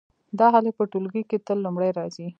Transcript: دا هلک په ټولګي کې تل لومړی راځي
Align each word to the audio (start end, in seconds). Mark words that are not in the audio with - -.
دا 0.39 0.47
هلک 0.55 0.73
په 0.79 0.85
ټولګي 0.91 1.23
کې 1.29 1.37
تل 1.45 1.57
لومړی 1.65 1.89
راځي 1.99 2.27